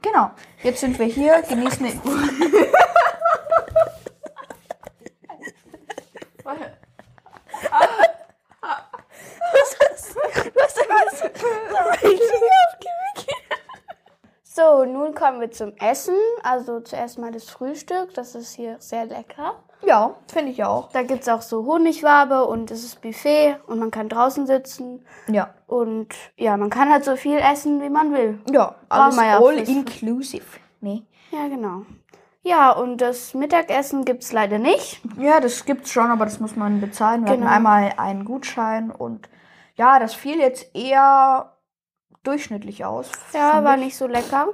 genau. 0.00 0.30
Jetzt 0.62 0.78
sind 0.78 0.96
wir 1.00 1.06
hier, 1.06 1.42
genießen 1.48 1.84
den. 1.84 2.00
So, 14.60 14.84
nun 14.84 15.14
kommen 15.14 15.40
wir 15.40 15.50
zum 15.50 15.72
Essen. 15.78 16.14
Also 16.42 16.80
zuerst 16.80 17.18
mal 17.18 17.30
das 17.32 17.48
Frühstück. 17.48 18.12
Das 18.14 18.34
ist 18.34 18.54
hier 18.54 18.76
sehr 18.78 19.06
lecker. 19.06 19.54
Ja, 19.82 20.14
finde 20.30 20.52
ich 20.52 20.62
auch. 20.64 20.90
Da 20.92 21.02
gibt's 21.02 21.28
auch 21.28 21.40
so 21.40 21.64
Honigwabe 21.64 22.44
und 22.44 22.70
es 22.70 22.84
ist 22.84 23.00
Buffet 23.00 23.56
und 23.66 23.78
man 23.78 23.90
kann 23.90 24.08
draußen 24.10 24.46
sitzen. 24.46 25.06
Ja. 25.28 25.54
Und 25.66 26.08
ja, 26.36 26.56
man 26.58 26.68
kann 26.68 26.90
halt 26.92 27.04
so 27.04 27.16
viel 27.16 27.38
essen, 27.38 27.80
wie 27.80 27.88
man 27.88 28.12
will. 28.12 28.38
Ja, 28.50 28.74
alles 28.90 29.16
ja 29.16 29.38
all 29.38 29.56
inclusive. 29.58 30.44
Nee. 30.80 31.04
Ja, 31.30 31.48
genau. 31.48 31.82
Ja, 32.42 32.72
und 32.72 32.98
das 32.98 33.32
Mittagessen 33.32 34.04
gibt's 34.04 34.32
leider 34.32 34.58
nicht. 34.58 35.00
Ja, 35.18 35.40
das 35.40 35.64
gibt's 35.64 35.90
schon, 35.90 36.10
aber 36.10 36.24
das 36.26 36.40
muss 36.40 36.56
man 36.56 36.80
bezahlen. 36.82 37.24
Wir 37.24 37.34
Genau. 37.34 37.46
hatten 37.46 37.54
einmal 37.54 37.92
einen 37.96 38.24
Gutschein 38.26 38.90
und 38.90 39.28
ja, 39.76 39.98
das 39.98 40.14
fiel 40.14 40.38
jetzt 40.38 40.74
eher 40.74 41.52
durchschnittlich 42.22 42.84
aus. 42.84 43.10
Ja, 43.32 43.64
war 43.64 43.76
ich. 43.76 43.84
nicht 43.84 43.96
so 43.96 44.06
lecker. 44.06 44.48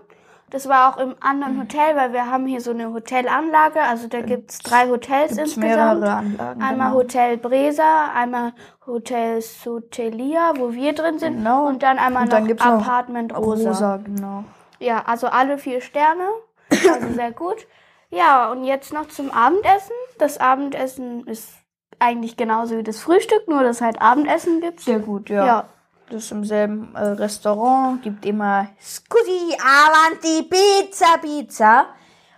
Das 0.50 0.68
war 0.68 0.88
auch 0.94 0.98
im 0.98 1.16
anderen 1.20 1.58
Hotel, 1.60 1.96
weil 1.96 2.12
wir 2.12 2.30
haben 2.30 2.46
hier 2.46 2.60
so 2.60 2.70
eine 2.70 2.92
Hotelanlage. 2.92 3.80
Also 3.80 4.06
da 4.06 4.20
gibt's 4.20 4.60
drei 4.60 4.88
Hotels 4.88 5.36
Gibt's 5.36 5.56
insgesamt. 5.56 6.00
mehrere 6.00 6.12
Anlagen. 6.12 6.62
Einmal 6.62 6.88
genau. 6.88 6.98
Hotel 7.00 7.36
Bresa, 7.36 8.12
einmal 8.14 8.52
Hotel 8.86 9.42
Sotelia, 9.42 10.52
wo 10.56 10.72
wir 10.72 10.92
drin 10.92 11.18
sind. 11.18 11.38
Genau. 11.38 11.66
Und 11.66 11.82
dann 11.82 11.98
einmal 11.98 12.24
Und 12.24 12.32
dann 12.32 12.42
noch 12.44 12.48
gibt's 12.48 12.64
noch 12.64 12.74
Apartment 12.74 13.36
Rosa. 13.36 13.70
Rosa, 13.70 13.96
genau. 13.96 14.44
Ja, 14.78 15.02
also 15.06 15.26
alle 15.26 15.58
vier 15.58 15.80
Sterne. 15.80 16.28
Also 16.70 17.12
sehr 17.12 17.32
gut. 17.32 17.66
Ja, 18.10 18.50
und 18.52 18.62
jetzt 18.64 18.92
noch 18.92 19.08
zum 19.08 19.32
Abendessen. 19.32 19.94
Das 20.18 20.38
Abendessen 20.38 21.26
ist 21.26 21.54
eigentlich 21.98 22.36
genauso 22.36 22.76
wie 22.78 22.84
das 22.84 23.00
Frühstück, 23.00 23.48
nur 23.48 23.64
dass 23.64 23.80
halt 23.80 24.00
Abendessen 24.00 24.60
gibt. 24.60 24.80
Sehr 24.80 25.00
gut, 25.00 25.28
ja. 25.28 25.44
Ja. 25.46 25.64
Das 26.10 26.24
ist 26.24 26.30
im 26.32 26.44
selben 26.44 26.94
äh, 26.94 27.00
Restaurant, 27.00 28.02
gibt 28.02 28.24
immer 28.26 28.68
Scusi 28.80 29.56
avanti 29.60 30.42
Pizza 30.44 31.18
Pizza. 31.20 31.86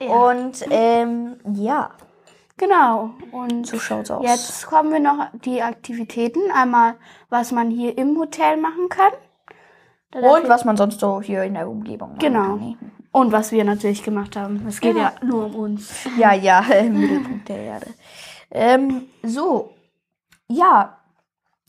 Ja. 0.00 0.08
Und 0.08 0.64
ähm, 0.70 1.36
ja, 1.54 1.90
Genau. 2.56 3.10
Und 3.30 3.66
so 3.68 3.78
schaut's 3.78 4.10
aus. 4.10 4.24
jetzt 4.24 4.66
kommen 4.66 4.90
wir 4.92 4.98
noch 5.00 5.28
die 5.44 5.62
Aktivitäten. 5.62 6.40
Einmal, 6.52 6.94
was 7.30 7.52
man 7.52 7.70
hier 7.70 7.96
im 7.96 8.18
Hotel 8.18 8.56
machen 8.56 8.88
kann. 8.88 9.12
Da 10.10 10.20
Und 10.20 10.48
was 10.48 10.64
man 10.64 10.76
sonst 10.76 10.98
so 11.00 11.20
hier 11.20 11.44
in 11.44 11.54
der 11.54 11.68
Umgebung 11.68 12.08
machen 12.10 12.18
Genau. 12.18 12.42
kann. 12.42 12.60
ne? 12.60 12.76
Und 13.12 13.30
was 13.32 13.52
wir 13.52 13.64
natürlich 13.64 14.02
gemacht 14.02 14.34
haben. 14.36 14.64
Es 14.66 14.80
geht 14.80 14.96
Ja. 14.96 15.12
ja 15.20 15.24
nur 15.24 15.46
um 15.46 15.54
uns. 15.54 16.04
Ja, 16.16 16.32
ja, 16.32 16.60
im 16.80 17.00
Mittelpunkt 17.00 17.48
der 17.48 17.58
Erde. 17.58 17.86
Ähm, 18.50 19.08
so, 19.22 19.74
ja, 20.48 20.97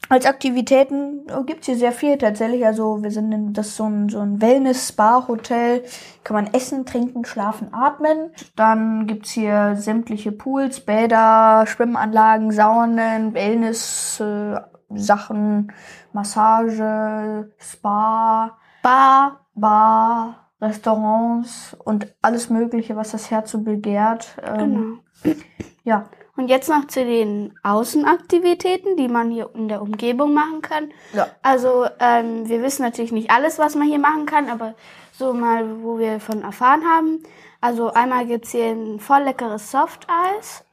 als 0.10 0.25
Aktivitäten 0.25 1.28
äh, 1.30 1.44
gibt's 1.46 1.68
hier 1.68 1.78
sehr 1.78 1.92
viel 1.92 2.18
tatsächlich. 2.18 2.66
Also 2.66 3.04
wir 3.04 3.12
sind 3.12 3.32
in 3.32 3.54
das 3.54 3.68
ist 3.68 3.75
so 3.78 3.84
ein, 3.86 4.10
so 4.10 4.20
ein 4.20 4.42
Wellness-Spa-Hotel. 4.42 5.84
Kann 6.24 6.36
man 6.36 6.51
essen, 6.54 6.86
trinken, 6.86 7.25
schlafen, 7.25 7.74
atmen. 7.74 8.32
Dann 8.56 9.08
gibt's 9.08 9.32
hier 9.32 9.75
sämtliche 9.75 10.32
Pools, 10.32 10.80
Bäder, 10.82 11.66
Schwimmanlagen, 11.68 12.51
Saunen, 12.51 13.34
Wellness-Sachen, 13.34 15.72
Massage, 16.12 17.51
Spa, 17.58 18.58
Bar. 18.82 19.46
Bar, 19.56 20.51
Restaurants 20.62 21.75
und 21.84 22.16
alles 22.22 22.50
Mögliche, 22.50 22.96
was 22.96 23.12
das 23.12 23.30
Herz 23.30 23.51
so 23.51 23.62
begehrt. 23.62 24.38
Ähm, 24.42 25.01
Genau. 25.24 25.36
Ja, 25.84 26.06
Und 26.39 26.48
jetzt 26.48 26.69
noch 26.69 26.88
zu 26.88 27.03
den 27.03 27.53
Außenaktivitäten, 27.63 28.96
die 28.96 29.10
man 29.10 29.29
hier 29.29 29.50
in 29.55 29.67
der 29.67 29.81
Umgebung 29.81 30.34
machen 30.34 30.62
kann. 30.62 30.93
ja. 31.12 31.27
Also 31.41 31.86
ähm, 32.00 32.48
wir 32.48 32.63
wissen 32.63 32.81
natürlich 32.81 33.12
nicht 33.12 33.29
alles, 33.29 33.60
was 33.60 33.75
man 33.75 33.89
hier 33.89 34.00
machen 34.00 34.25
kann, 34.25 34.48
aber 34.48 34.74
so 35.12 35.34
mal, 35.34 35.84
wo 35.84 36.00
wir 36.00 36.22
von 36.22 36.41
erfahren 36.43 36.84
haben. 36.86 37.24
Also 37.60 37.91
einmal 37.91 38.25
gibt's 38.25 38.51
hier 38.51 38.67
ein 38.67 39.01
voll 39.01 39.24
leckeres 39.24 39.69
Softeis. 39.69 40.63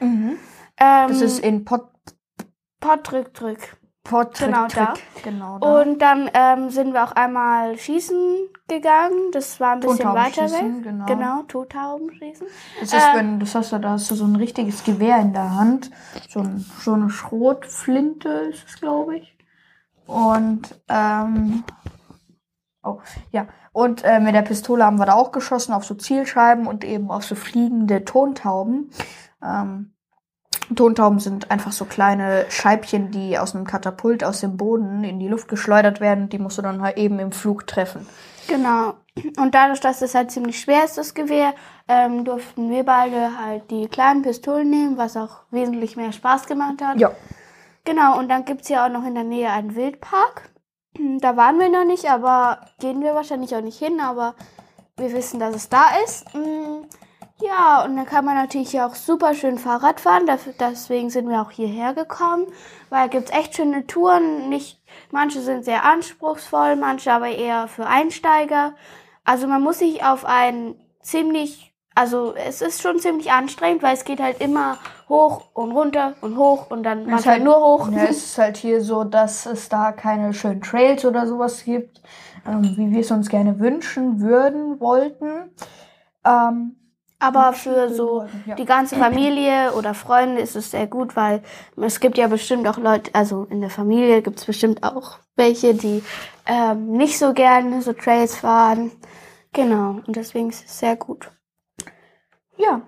Mhm. 0.00 0.38
Ähm, 0.78 1.08
Das 1.08 1.20
ist 1.20 1.40
in 1.40 1.66
Pot. 1.66 1.86
Patrick 2.80 3.34
Trick. 3.34 3.76
Portrait 4.10 4.48
Genau 4.48 4.66
da. 4.66 4.94
Genau 5.22 5.58
da. 5.58 5.80
Und 5.80 5.98
dann 6.00 6.28
ähm, 6.34 6.70
sind 6.70 6.92
wir 6.92 7.04
auch 7.04 7.12
einmal 7.12 7.78
schießen 7.78 8.48
gegangen. 8.66 9.30
Das 9.32 9.60
war 9.60 9.72
ein 9.72 9.80
bisschen 9.80 10.12
weiter 10.12 10.50
weg. 10.50 10.82
Genau. 10.82 11.06
Genau, 11.06 11.42
Tottauben 11.44 12.12
schießen. 12.12 12.46
Das 12.80 12.92
ist, 12.92 12.94
Ähm, 12.94 13.14
wenn, 13.14 13.40
das 13.40 13.54
hast 13.54 13.72
du, 13.72 13.78
da 13.78 13.90
hast 13.90 14.10
du 14.10 14.16
so 14.16 14.24
ein 14.24 14.34
richtiges 14.34 14.82
Gewehr 14.82 15.18
in 15.18 15.32
der 15.32 15.54
Hand. 15.54 15.90
So, 16.28 16.40
ein, 16.40 16.64
so 16.80 16.92
eine 16.92 17.08
Schrotflinte 17.08 18.28
ist 18.28 18.66
es, 18.68 18.80
glaube 18.80 19.18
ich. 19.18 19.36
Und, 20.06 20.80
ähm, 20.88 21.62
oh, 22.82 22.98
ja. 23.30 23.46
Und 23.72 24.02
äh, 24.02 24.18
mit 24.18 24.34
der 24.34 24.42
Pistole 24.42 24.84
haben 24.84 24.98
wir 24.98 25.06
da 25.06 25.14
auch 25.14 25.30
geschossen 25.30 25.72
auf 25.72 25.84
so 25.84 25.94
Zielscheiben 25.94 26.66
und 26.66 26.84
eben 26.84 27.12
auf 27.12 27.24
so 27.24 27.36
fliegende 27.36 28.04
Tontauben. 28.04 28.90
Ähm, 29.40 29.92
Tontauben 30.74 31.18
sind 31.18 31.50
einfach 31.50 31.72
so 31.72 31.84
kleine 31.84 32.46
Scheibchen, 32.48 33.10
die 33.10 33.38
aus 33.38 33.54
einem 33.54 33.66
Katapult 33.66 34.22
aus 34.22 34.40
dem 34.40 34.56
Boden 34.56 35.04
in 35.04 35.18
die 35.18 35.28
Luft 35.28 35.48
geschleudert 35.48 36.00
werden. 36.00 36.28
Die 36.28 36.38
musst 36.38 36.58
du 36.58 36.62
dann 36.62 36.82
halt 36.82 36.96
eben 36.96 37.18
im 37.18 37.32
Flug 37.32 37.66
treffen. 37.66 38.06
Genau. 38.46 38.94
Und 39.36 39.54
dadurch, 39.54 39.80
dass 39.80 40.02
es 40.02 40.14
halt 40.14 40.30
ziemlich 40.30 40.60
schwer 40.60 40.84
ist, 40.84 40.96
das 40.96 41.14
Gewehr, 41.14 41.54
ähm, 41.88 42.24
durften 42.24 42.70
wir 42.70 42.84
beide 42.84 43.38
halt 43.44 43.70
die 43.70 43.88
kleinen 43.88 44.22
Pistolen 44.22 44.70
nehmen, 44.70 44.96
was 44.96 45.16
auch 45.16 45.42
wesentlich 45.50 45.96
mehr 45.96 46.12
Spaß 46.12 46.46
gemacht 46.46 46.82
hat. 46.82 46.98
Ja. 46.98 47.10
Genau, 47.84 48.18
und 48.18 48.28
dann 48.28 48.44
gibt's 48.44 48.68
ja 48.68 48.86
auch 48.86 48.90
noch 48.90 49.04
in 49.04 49.14
der 49.14 49.24
Nähe 49.24 49.50
einen 49.50 49.74
Wildpark. 49.74 50.50
Da 51.20 51.36
waren 51.36 51.58
wir 51.58 51.68
noch 51.68 51.84
nicht, 51.84 52.10
aber 52.10 52.60
gehen 52.78 53.00
wir 53.00 53.14
wahrscheinlich 53.14 53.54
auch 53.54 53.62
nicht 53.62 53.78
hin, 53.78 54.00
aber 54.00 54.34
wir 54.96 55.12
wissen, 55.12 55.40
dass 55.40 55.54
es 55.54 55.68
da 55.68 55.84
ist. 56.04 56.26
Ja, 57.42 57.84
und 57.84 57.96
dann 57.96 58.06
kann 58.06 58.24
man 58.24 58.34
natürlich 58.34 58.70
hier 58.70 58.86
auch 58.86 58.94
super 58.94 59.34
schön 59.34 59.58
Fahrrad 59.58 60.00
fahren. 60.00 60.26
Dafür- 60.26 60.52
Deswegen 60.58 61.10
sind 61.10 61.28
wir 61.28 61.40
auch 61.40 61.50
hierher 61.50 61.94
gekommen, 61.94 62.46
weil 62.90 63.08
gibt's 63.08 63.30
echt 63.30 63.56
schöne 63.56 63.86
Touren. 63.86 64.48
Nicht, 64.48 64.80
manche 65.10 65.40
sind 65.40 65.64
sehr 65.64 65.84
anspruchsvoll, 65.84 66.76
manche 66.76 67.12
aber 67.12 67.28
eher 67.28 67.68
für 67.68 67.86
Einsteiger. 67.86 68.74
Also 69.24 69.46
man 69.46 69.62
muss 69.62 69.78
sich 69.78 70.04
auf 70.04 70.24
ein 70.24 70.74
ziemlich, 71.02 71.74
also 71.94 72.34
es 72.34 72.60
ist 72.60 72.82
schon 72.82 72.98
ziemlich 72.98 73.30
anstrengend, 73.32 73.82
weil 73.82 73.94
es 73.94 74.04
geht 74.04 74.20
halt 74.20 74.40
immer 74.40 74.76
hoch 75.08 75.46
und 75.54 75.72
runter 75.72 76.14
und 76.20 76.36
hoch 76.36 76.70
und 76.70 76.82
dann 76.82 77.00
Es 77.02 77.06
manchmal 77.06 77.34
halt- 77.36 77.44
nur 77.44 77.56
hoch. 77.60 77.88
Ja, 77.90 78.04
es 78.04 78.24
ist 78.24 78.38
halt 78.38 78.56
hier 78.58 78.80
so, 78.82 79.04
dass 79.04 79.46
es 79.46 79.68
da 79.68 79.92
keine 79.92 80.34
schönen 80.34 80.60
Trails 80.60 81.04
oder 81.04 81.26
sowas 81.26 81.64
gibt, 81.64 82.02
ähm, 82.46 82.74
wie 82.76 82.90
wir 82.90 83.00
es 83.00 83.10
uns 83.10 83.28
gerne 83.28 83.58
wünschen 83.60 84.20
würden, 84.20 84.78
wollten. 84.80 85.50
Ähm, 86.24 86.76
Aber 87.22 87.52
für 87.52 87.90
so 87.90 88.24
die 88.56 88.64
ganze 88.64 88.96
Familie 88.96 89.74
oder 89.74 89.92
Freunde 89.92 90.40
ist 90.40 90.56
es 90.56 90.70
sehr 90.70 90.86
gut, 90.86 91.16
weil 91.16 91.42
es 91.76 92.00
gibt 92.00 92.16
ja 92.16 92.26
bestimmt 92.28 92.66
auch 92.66 92.78
Leute, 92.78 93.14
also 93.14 93.44
in 93.44 93.60
der 93.60 93.68
Familie 93.68 94.22
gibt 94.22 94.38
es 94.38 94.46
bestimmt 94.46 94.82
auch 94.82 95.18
welche, 95.36 95.74
die 95.74 96.02
ähm, 96.46 96.92
nicht 96.92 97.18
so 97.18 97.34
gerne 97.34 97.82
so 97.82 97.92
Trails 97.92 98.36
fahren. 98.36 98.90
Genau, 99.52 100.00
und 100.06 100.16
deswegen 100.16 100.48
ist 100.48 100.64
es 100.64 100.78
sehr 100.78 100.96
gut. 100.96 101.30
ja. 102.56 102.80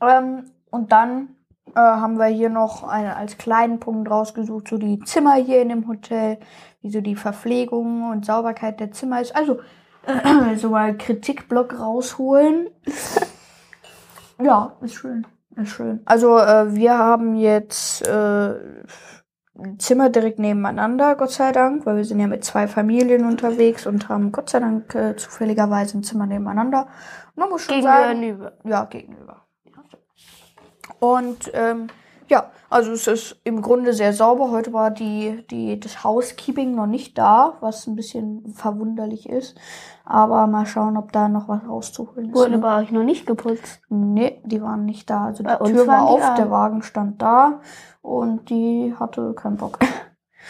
Ähm, 0.00 0.50
und 0.70 0.90
dann 0.90 1.36
äh, 1.74 1.80
haben 1.80 2.18
wir 2.18 2.26
hier 2.26 2.48
noch 2.48 2.82
eine, 2.82 3.14
als 3.16 3.36
kleinen 3.36 3.78
Punkt 3.78 4.10
rausgesucht, 4.10 4.68
so 4.68 4.78
die 4.78 5.00
Zimmer 5.00 5.34
hier 5.34 5.60
in 5.60 5.68
dem 5.68 5.86
Hotel, 5.86 6.38
wie 6.80 6.90
so 6.90 7.00
die 7.00 7.16
Verpflegung 7.16 8.10
und 8.10 8.24
Sauberkeit 8.24 8.80
der 8.80 8.90
Zimmer 8.90 9.20
ist. 9.20 9.36
Also 9.36 9.60
so 10.56 10.70
mal 10.70 10.96
Kritikblock 10.96 11.78
rausholen. 11.78 12.68
ja, 14.40 14.76
ist 14.80 14.94
schön. 14.94 15.26
Ist 15.56 15.70
schön. 15.70 16.00
Also 16.04 16.38
äh, 16.38 16.74
wir 16.74 16.98
haben 16.98 17.36
jetzt 17.36 18.06
äh, 18.06 18.54
ein 19.56 19.78
Zimmer 19.78 20.10
direkt 20.10 20.38
nebeneinander, 20.38 21.14
Gott 21.14 21.30
sei 21.30 21.52
Dank, 21.52 21.86
weil 21.86 21.96
wir 21.96 22.04
sind 22.04 22.18
ja 22.18 22.26
mit 22.26 22.44
zwei 22.44 22.66
Familien 22.66 23.24
unterwegs 23.24 23.86
und 23.86 24.08
haben 24.08 24.32
Gott 24.32 24.50
sei 24.50 24.60
Dank 24.60 24.94
äh, 24.94 25.16
zufälligerweise 25.16 25.98
ein 25.98 26.02
Zimmer 26.02 26.26
nebeneinander. 26.26 26.88
Und 27.34 27.40
man 27.40 27.50
muss 27.50 27.62
schon 27.62 27.82
sagen, 27.82 28.20
Gegenüber. 28.20 28.52
ja, 28.64 28.84
gegenüber. 28.84 29.46
Und 30.98 31.50
ähm, 31.54 31.86
ja, 32.28 32.50
also 32.70 32.92
es 32.92 33.06
ist 33.06 33.40
im 33.44 33.62
Grunde 33.62 33.92
sehr 33.92 34.12
sauber. 34.12 34.50
Heute 34.50 34.72
war 34.72 34.90
die, 34.90 35.44
die, 35.50 35.78
das 35.78 36.04
Housekeeping 36.04 36.74
noch 36.74 36.86
nicht 36.86 37.16
da, 37.18 37.54
was 37.60 37.86
ein 37.86 37.96
bisschen 37.96 38.54
verwunderlich 38.54 39.28
ist. 39.28 39.56
Aber 40.04 40.46
mal 40.46 40.66
schauen, 40.66 40.96
ob 40.96 41.12
da 41.12 41.28
noch 41.28 41.48
was 41.48 41.66
rauszuholen 41.66 42.30
ist. 42.30 42.34
Wurde 42.34 42.52
ne? 42.52 42.58
bei 42.58 42.82
euch 42.82 42.90
noch 42.90 43.04
nicht 43.04 43.26
geputzt. 43.26 43.80
Nee, 43.88 44.40
die 44.44 44.60
waren 44.62 44.84
nicht 44.84 45.08
da. 45.08 45.26
Also 45.26 45.42
die 45.44 45.72
Tür 45.72 45.86
war 45.86 46.02
auf, 46.02 46.34
der 46.34 46.50
Wagen 46.50 46.82
stand 46.82 47.22
da 47.22 47.60
und 48.02 48.50
die 48.50 48.94
hatte 48.98 49.34
keinen 49.34 49.56
Bock. 49.56 49.78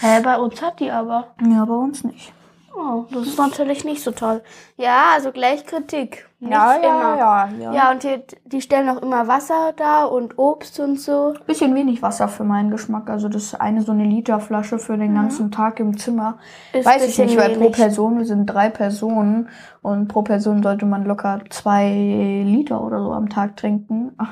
Hä, 0.01 0.21
bei 0.23 0.39
uns 0.39 0.61
hat 0.61 0.81
die 0.81 0.91
aber. 0.91 1.35
Ja, 1.41 1.65
bei 1.65 1.75
uns 1.75 2.05
nicht. 2.05 2.33
Oh, 2.77 3.05
das 3.13 3.29
ist 3.29 3.39
natürlich 3.39 3.85
nicht 3.85 4.03
so 4.03 4.11
toll. 4.11 4.43
Ja, 4.77 5.13
also 5.15 5.31
gleich 5.31 5.65
Kritik. 5.65 6.29
Nicht 6.41 6.53
ja, 6.53 6.77
ja, 6.83 7.17
ja, 7.17 7.49
ja, 7.59 7.73
Ja, 7.73 7.91
und 7.93 8.03
hier, 8.03 8.23
die 8.45 8.61
stellen 8.61 8.89
auch 8.89 9.01
immer 9.01 9.29
Wasser 9.29 9.73
da 9.77 10.05
und 10.05 10.39
Obst 10.39 10.81
und 10.81 11.01
so. 11.01 11.35
Bisschen 11.47 11.75
wenig 11.75 12.03
Wasser 12.03 12.27
für 12.29 12.43
meinen 12.45 12.71
Geschmack. 12.71 13.09
Also 13.09 13.29
das 13.29 13.55
eine 13.55 13.83
so 13.83 13.93
eine 13.93 14.05
Literflasche 14.05 14.79
für 14.79 14.99
den 14.99 15.15
ganzen 15.15 15.53
Tag 15.53 15.79
im 15.79 15.97
Zimmer. 15.97 16.39
Mhm. 16.73 16.81
Ist 16.81 16.87
Weiß 16.87 17.07
ich 17.09 17.19
nicht, 17.19 17.37
weil 17.39 17.51
pro 17.55 17.61
wenig. 17.61 17.73
Person, 17.77 18.19
wir 18.19 18.27
sind 18.27 18.47
drei 18.47 18.69
Personen 18.71 19.49
und 19.81 20.09
pro 20.09 20.23
Person 20.23 20.63
sollte 20.63 20.85
man 20.85 21.05
locker 21.05 21.41
zwei 21.51 22.43
Liter 22.45 22.83
oder 22.83 23.03
so 23.03 23.13
am 23.13 23.29
Tag 23.29 23.57
trinken. 23.57 24.17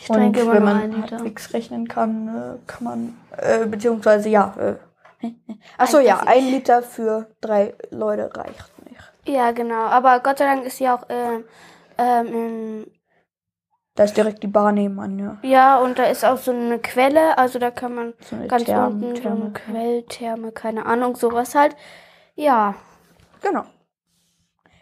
Ich 0.00 0.06
trinke 0.06 0.42
und 0.42 0.46
immer 0.46 0.54
wenn 0.54 0.64
man 0.64 0.76
einen 0.80 0.92
Liter. 1.02 1.16
halbwegs 1.16 1.52
rechnen 1.52 1.88
kann, 1.88 2.28
äh, 2.28 2.56
kann 2.68 2.84
man, 2.84 3.16
äh, 3.36 3.66
beziehungsweise 3.66 4.28
ja, 4.28 4.54
äh, 4.56 4.74
ach 5.78 5.86
so, 5.88 5.98
ja, 5.98 6.20
ein 6.26 6.44
Liter 6.46 6.82
für 6.82 7.26
drei 7.40 7.74
Leute 7.90 8.30
reicht 8.36 8.72
nicht. 8.88 9.12
Ja, 9.26 9.50
genau. 9.52 9.84
Aber 9.86 10.20
Gott 10.20 10.38
sei 10.38 10.44
Dank 10.46 10.64
ist 10.64 10.78
hier 10.78 10.94
auch, 10.94 11.04
ähm, 11.08 11.44
ähm, 11.98 12.86
Da 13.94 14.04
ist 14.04 14.16
direkt 14.16 14.42
die 14.42 14.46
Bar 14.46 14.72
nebenan, 14.72 15.18
ja. 15.18 15.36
ja, 15.42 15.78
und 15.78 15.98
da 15.98 16.04
ist 16.04 16.24
auch 16.24 16.38
so 16.38 16.52
eine 16.52 16.78
Quelle, 16.78 17.36
also 17.36 17.58
da 17.58 17.70
kann 17.70 17.94
man 17.94 18.14
So 18.20 18.36
ganz 18.46 18.64
Therm- 18.64 18.86
unten 18.86 19.16
so 19.16 19.22
Therme- 19.22 19.40
eine 19.44 19.52
Quelltherme, 19.52 20.52
keine 20.52 20.86
Ahnung, 20.86 21.16
sowas 21.16 21.54
halt. 21.54 21.74
Ja, 22.34 22.74
Genau. 23.40 23.64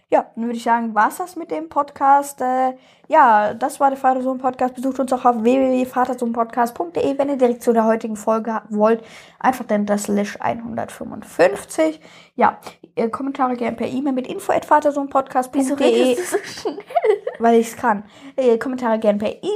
Ja, 0.09 0.27
dann 0.37 0.45
würde 0.45 0.57
ich 0.57 0.63
sagen, 0.63 0.95
war's 0.95 1.17
das 1.19 1.35
mit 1.35 1.51
dem 1.51 1.69
Podcast. 1.69 2.41
Äh, 2.41 2.75
ja, 3.09 3.55
das 3.55 3.81
war 3.81 3.91
der 3.91 3.99
Vatersohn-Podcast. 3.99 4.75
Besucht 4.77 5.01
uns 5.01 5.13
auch 5.13 5.25
auf 5.25 5.43
www.vatersohnpodcast.de, 5.43 7.19
wenn 7.19 7.29
ihr 7.29 7.37
direkt 7.37 7.63
zu 7.65 7.73
der 7.73 7.85
heutigen 7.87 8.15
Folge 8.15 8.63
wollt. 8.69 9.03
Einfach 9.41 9.65
dann 9.65 9.85
das 9.85 10.05
Slash 10.05 10.37
155. 10.41 12.01
Ja, 12.37 12.59
äh, 12.95 13.09
Kommentare 13.09 13.57
gerne 13.57 13.77
per 13.77 13.89
E-Mail 13.89 14.13
mit 14.13 14.29
info 14.29 14.53
at 14.53 14.63
wieso 14.63 14.69
vatersohnpodcast.de, 14.69 15.61
redest 15.75 16.33
du 16.33 16.37
so 16.39 16.45
schnell? 16.45 16.79
weil 17.41 17.59
ich 17.59 17.69
es 17.69 17.77
kann. 17.77 18.05
Äh, 18.37 18.59
Kommentare 18.59 19.01
gerne 19.01 19.19
per 19.19 19.33
E- 19.33 19.49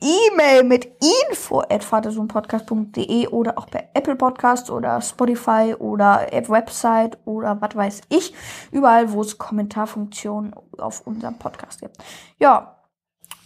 E-Mail 0.00 0.64
mit 0.64 0.88
info 1.30 1.62
vatersohnpodcast.de 1.80 3.28
oder 3.28 3.56
auch 3.56 3.66
per 3.66 3.84
Apple 3.94 4.16
Podcast 4.16 4.70
oder 4.70 5.00
Spotify 5.00 5.74
oder 5.78 6.26
Website 6.50 7.18
oder 7.24 7.60
was 7.60 7.74
weiß 7.74 8.00
ich. 8.10 8.34
Überall, 8.72 9.12
wo 9.12 9.22
es 9.22 9.38
Kommentarfunktionen 9.38 10.54
auf 10.78 11.06
unserem 11.06 11.38
Podcast 11.38 11.80
gibt. 11.80 11.96
Ja, 12.38 12.75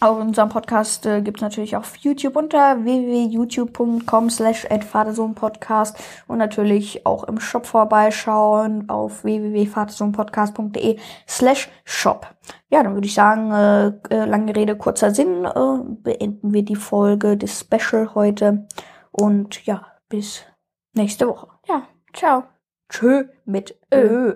auch 0.01 0.17
unseren 0.17 0.49
Podcast 0.49 1.05
äh, 1.05 1.21
gibt 1.21 1.37
es 1.37 1.41
natürlich 1.41 1.75
auf 1.75 1.95
YouTube 1.97 2.35
unter 2.35 2.83
www.youtube.com 2.83 4.29
slash 4.29 4.67
Vatersohnpodcast 4.67 5.97
und 6.27 6.37
natürlich 6.39 7.05
auch 7.05 7.23
im 7.25 7.39
Shop 7.39 7.65
vorbeischauen 7.65 8.89
auf 8.89 9.23
www.vatersohnpodcast.de 9.23 10.97
slash 11.27 11.69
shop. 11.85 12.27
Ja, 12.69 12.83
dann 12.83 12.95
würde 12.95 13.07
ich 13.07 13.13
sagen, 13.13 13.51
äh, 13.51 13.87
äh, 14.09 14.25
lange 14.25 14.55
Rede, 14.55 14.75
kurzer 14.75 15.11
Sinn, 15.11 15.45
äh, 15.45 15.77
beenden 15.87 16.53
wir 16.53 16.63
die 16.63 16.75
Folge 16.75 17.37
des 17.37 17.59
Special 17.59 18.15
heute 18.15 18.67
und 19.11 19.65
ja, 19.65 19.85
bis 20.09 20.43
nächste 20.93 21.27
Woche. 21.27 21.47
Ja, 21.67 21.83
ciao. 22.13 22.43
Tschö 22.89 23.25
mit 23.45 23.79
Ö. 23.93 24.35